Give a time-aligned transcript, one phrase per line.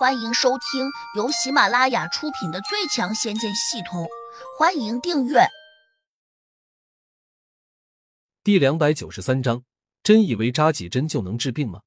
[0.00, 4.04] 欢迎收听由喜马拉雅出品的《最强仙剑系统》，
[4.58, 5.40] 欢迎订阅。
[8.42, 9.62] 第两百九十三章，
[10.02, 11.82] 真以为扎几针就能治病吗？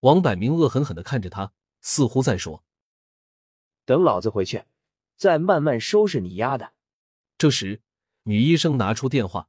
[0.00, 2.62] 王百明恶狠狠的看着他，似乎在说
[3.86, 4.62] ：“等老子回去，
[5.16, 6.74] 再慢慢收拾你丫的。”
[7.38, 7.80] 这时，
[8.24, 9.48] 女医生拿出电话，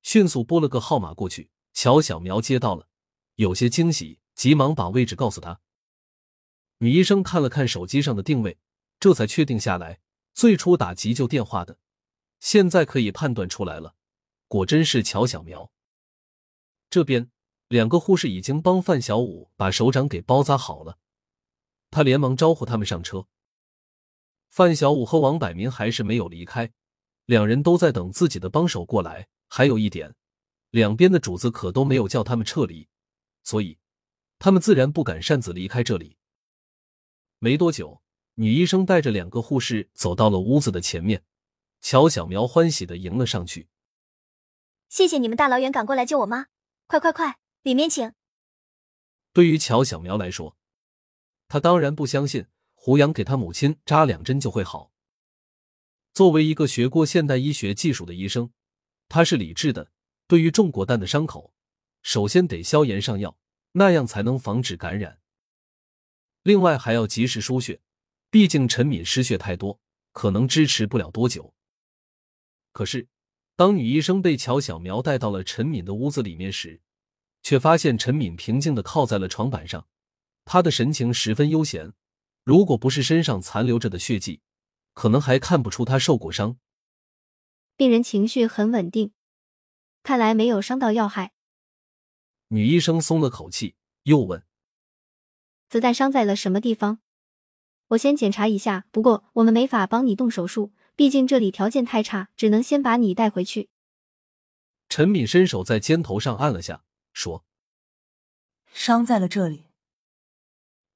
[0.00, 1.50] 迅速拨了个号码过去。
[1.74, 2.88] 乔小苗接到了，
[3.34, 5.60] 有些惊喜，急忙把位置告诉他。
[6.78, 8.58] 女医生看了看手机上的定位，
[9.00, 10.00] 这才确定下来。
[10.32, 11.78] 最初打急救电话的，
[12.38, 13.96] 现在可以判断出来了，
[14.46, 15.72] 果真是乔小苗。
[16.88, 17.30] 这边
[17.66, 20.98] 两个护士已经帮范小五把手掌给包扎好了，
[21.90, 23.26] 他连忙招呼他们上车。
[24.48, 26.70] 范小五和王百民还是没有离开，
[27.24, 29.28] 两人都在等自己的帮手过来。
[29.48, 30.14] 还有一点，
[30.70, 32.86] 两边的主子可都没有叫他们撤离，
[33.42, 33.78] 所以
[34.38, 36.17] 他们自然不敢擅自离开这里。
[37.40, 38.02] 没多久，
[38.34, 41.22] 女医生带着两个护士走到了屋子的前面，
[41.80, 43.68] 乔小苗欢喜的迎了上去。
[44.88, 46.46] 谢谢你们大老远赶过来救我妈，
[46.88, 48.12] 快快快，里面请。
[49.32, 50.56] 对于乔小苗来说，
[51.46, 54.90] 他当然不相信胡杨给他母亲扎两针就会好。
[56.12, 58.50] 作为一个学过现代医学技术的医生，
[59.08, 59.92] 他是理智的。
[60.26, 61.54] 对于中过弹的伤口，
[62.02, 63.38] 首先得消炎上药，
[63.72, 65.20] 那样才能防止感染。
[66.48, 67.78] 另外还要及时输血，
[68.30, 69.78] 毕竟陈敏失血太多，
[70.12, 71.52] 可能支持不了多久。
[72.72, 73.06] 可是，
[73.54, 76.80] 当女医生被乔小苗带到了陈敏的屋子里面时，
[77.42, 79.86] 却发现陈敏平静的靠在了床板上，
[80.46, 81.92] 她的神情十分悠闲。
[82.44, 84.40] 如果不是身上残留着的血迹，
[84.94, 86.56] 可能还看不出她受过伤。
[87.76, 89.12] 病人情绪很稳定，
[90.02, 91.34] 看来没有伤到要害。
[92.46, 94.42] 女医生松了口气，又问。
[95.68, 97.00] 子弹伤在了什么地方？
[97.88, 98.86] 我先检查一下。
[98.90, 103.68] 不过我们没法帮你动手术，毕竟这里条件太差，只能先把你带回去。
[104.88, 107.44] 陈敏伸手在肩头上按了下，说
[108.72, 109.64] ：“伤在了这里。”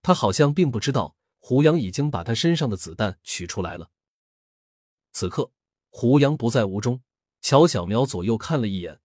[0.00, 3.90] 他好像并不知道胡杨已经把他身上的子弹取出来了。
[5.12, 5.52] 此刻
[5.90, 7.02] 胡杨不在屋中，
[7.42, 9.00] 乔小苗左右看了一眼，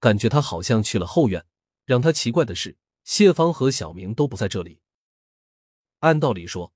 [0.00, 1.46] 感觉他好像去了后院。
[1.84, 4.80] 让他奇怪的是，谢芳和小明都不在这里。
[6.04, 6.74] 按道理说，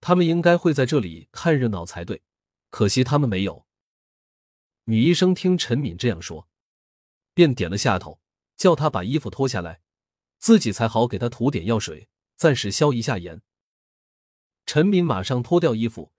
[0.00, 2.22] 他们应该会在这里看热闹才对，
[2.70, 3.66] 可惜他们没有。
[4.84, 6.48] 女医生听陈敏这样说，
[7.34, 8.18] 便点了下头，
[8.56, 9.82] 叫他把衣服脱下来，
[10.38, 13.42] 自己才好给他涂点药水，暂时消一下炎。
[14.64, 16.14] 陈敏马上脱掉衣服，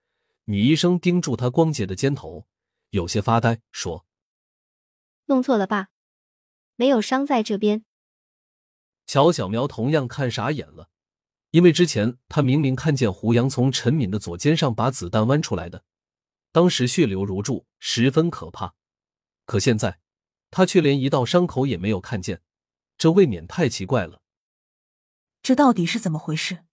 [0.45, 2.45] 女医生盯住他光洁的肩头，
[2.91, 4.05] 有些发呆，说
[5.25, 5.89] ：“弄错了吧？
[6.75, 7.83] 没有伤在这边。”
[9.07, 10.89] 乔小苗同样看傻眼了。
[11.51, 15.83] 因为之前他明明看见胡杨从陈敏的左肩上把子弹剜出来的，
[16.51, 18.73] 当时血流如注，十分可怕。
[19.45, 19.99] 可现在
[20.49, 22.41] 他却连一道伤口也没有看见，
[22.97, 24.21] 这未免太奇怪了。
[25.43, 26.65] 这到底是怎么回事？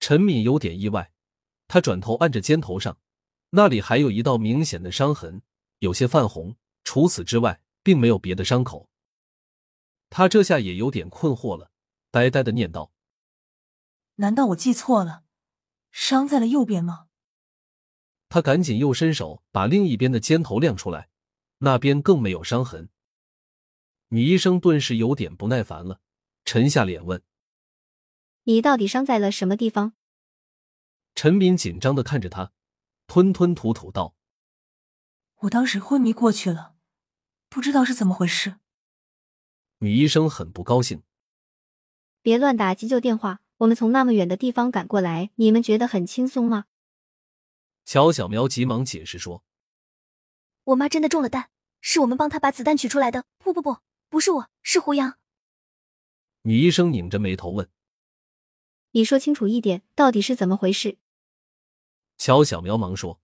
[0.00, 1.12] 陈敏有点意外，
[1.66, 2.98] 他转头按着肩头上，
[3.50, 5.40] 那里还有一道明显的伤痕，
[5.78, 6.56] 有些泛红。
[6.82, 8.90] 除此之外，并没有别的伤口。
[10.10, 11.70] 他这下也有点困惑了，
[12.10, 12.92] 呆呆的念道。
[14.16, 15.24] 难道我记错了，
[15.90, 17.08] 伤在了右边吗？
[18.28, 21.08] 他赶紧又伸手把另一边的肩头亮出来，
[21.58, 22.90] 那边更没有伤痕。
[24.08, 26.00] 女医生顿时有点不耐烦了，
[26.44, 27.22] 沉下脸问
[28.44, 29.94] ：“你到底伤在了什么地方？”
[31.14, 32.52] 陈敏紧张的看着他，
[33.06, 34.16] 吞吞吐吐道
[35.42, 36.74] ：“我当时昏迷过去了，
[37.48, 38.56] 不知道是怎么回事。”
[39.78, 41.02] 女医生很不高兴
[42.22, 46.66] ：“别乱打急救电话。”我们从那么远的地方赶过来，你们觉得很轻松吗？
[47.84, 49.44] 乔小苗急忙解释说
[50.64, 51.50] ：“我妈真的中了弹，
[51.80, 53.26] 是我们帮她把子弹取出来的。
[53.38, 53.78] 不不不，
[54.08, 55.18] 不是我，是胡杨。”
[56.42, 57.70] 女医生拧着眉头问
[58.92, 60.98] ：“你说清楚一点，到底是怎么回事？”
[62.18, 63.20] 乔小苗忙说：“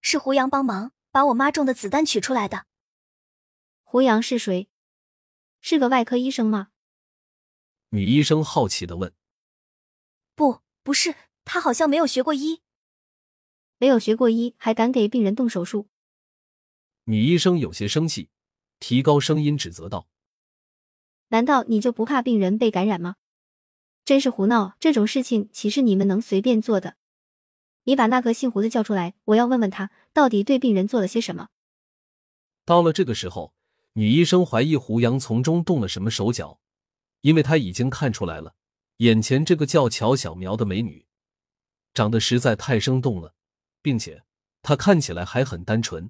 [0.00, 2.66] 是胡杨帮忙把我妈中的子弹取出来的。”
[3.82, 4.68] 胡杨是谁？
[5.60, 6.68] 是个外科医生吗？
[7.96, 9.10] 女医生好奇的问
[10.36, 11.14] ：“不，不是，
[11.46, 12.60] 他好像没有学过医，
[13.78, 15.88] 没有学过医还敢给病人动手术？”
[17.04, 18.28] 女医生有些生气，
[18.80, 20.08] 提高声音指责道
[21.28, 23.16] ：“难道你就不怕病人被感染吗？
[24.04, 24.76] 真是胡闹！
[24.78, 26.98] 这种事情岂是你们能随便做的？
[27.84, 31.48] 你把那个姓胡的叫出来，我要问问他到底对病人做了些什么。”
[32.66, 33.54] 到了这个时候，
[33.94, 36.60] 女医生怀疑胡杨从中动了什么手脚。
[37.26, 38.54] 因为他已经看出来了，
[38.98, 41.08] 眼前这个叫乔小苗的美女，
[41.92, 43.34] 长得实在太生动了，
[43.82, 44.22] 并且
[44.62, 46.08] 她看起来还很单纯。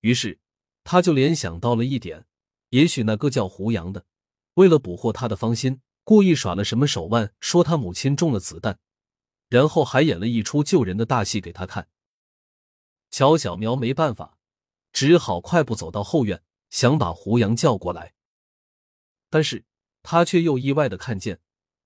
[0.00, 0.38] 于是，
[0.84, 2.26] 他就联想到了一点：
[2.68, 4.04] 也许那个叫胡杨的，
[4.56, 8.78] 为了捕获他的芳心，故意耍了什么手腕，说他母亲中了子弹，
[9.48, 11.88] 然后还演了一出救人的大戏给他看。
[13.10, 14.36] 乔小苗没办法，
[14.92, 18.12] 只好快步走到后院，想把胡杨叫过来。
[19.30, 19.64] 但是
[20.08, 21.40] 他却又意外的看见。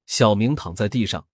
[0.05, 1.27] 小明躺在地上，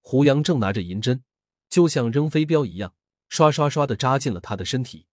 [0.00, 1.22] 胡杨正拿着银针，
[1.68, 2.94] 就像扔飞镖一样，
[3.28, 5.06] 刷刷刷的扎进了他的身体。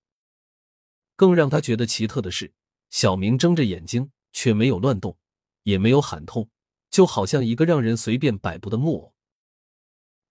[1.18, 2.54] 更让他觉得奇特的是，
[2.90, 5.18] 小明睁着眼睛，却没有乱动，
[5.64, 6.50] 也没有喊痛，
[6.90, 9.14] 就好像一个让人随便摆布的木偶。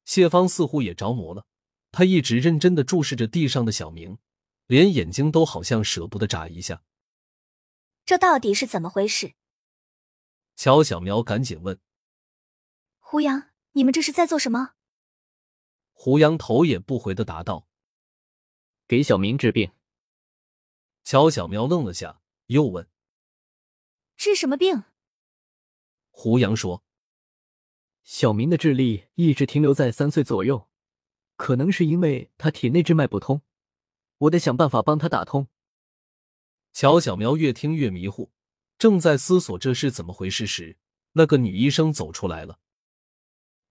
[0.07, 1.45] 谢芳似乎也着魔了，
[1.93, 4.17] 他一直认真的注视着地上的小明，
[4.67, 6.83] 连眼睛都好像舍不得眨一下。
[8.07, 9.35] 这到底是怎么回事？
[10.57, 11.79] 乔小苗赶紧问。
[12.99, 14.73] 胡杨，你们这是在做什么？
[15.93, 17.69] 胡杨头也不回的答道
[18.89, 19.73] ：“给小明治病。”
[21.05, 22.89] 乔小苗愣了下，又问
[24.17, 24.85] ：“治什么病？”
[26.11, 26.83] 胡杨说
[28.03, 30.71] ：“小明的智力一直停留在三岁左右，
[31.37, 33.43] 可能是因为他体内支脉不通，
[34.19, 35.49] 我得想办法帮他打通。”
[36.73, 38.33] 乔小苗越听越迷糊，
[38.79, 40.77] 正在思索这是怎么回事时，
[41.13, 42.59] 那个女医生走出来了。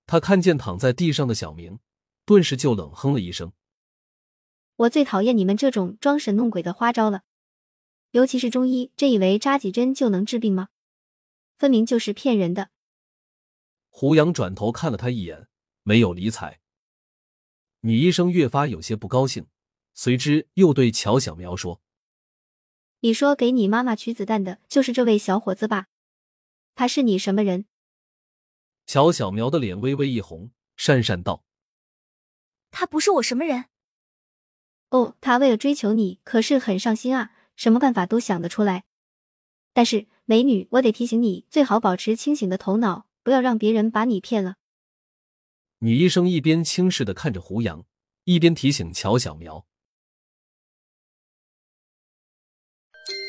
[0.08, 1.80] 她看见躺在地上的小明，
[2.26, 3.54] 顿时就冷哼了一声
[4.78, 7.24] ：“我最讨厌你们这种装神弄鬼的花招了，
[8.12, 10.70] 尤其是中医，真以为扎几针就能治病吗？
[11.58, 12.70] 分明就是骗人的。”
[13.90, 15.48] 胡杨转头看了他一眼，
[15.84, 16.60] 没有理睬。
[17.82, 19.48] 女医生越发有些不高兴，
[19.94, 21.80] 随之又对乔小苗说
[23.02, 25.88] ：“你说给你妈妈取子弹的就是这位小伙子吧？
[26.76, 27.66] 他是你什么人？”
[28.88, 31.44] 乔小苗的脸微微一红，讪讪道
[32.72, 33.66] ：“他不是我什么人。
[34.90, 38.86] 哦，他为了追求你，可是很上心啊，什么办法都想得出来。
[39.74, 44.56] 但是，美女，我得提醒你，最好保持清醒的头脑，不要让别人把你骗了。”
[45.80, 47.86] 女医生一边轻视的看着胡杨，
[48.24, 49.66] 一边提醒乔小苗：“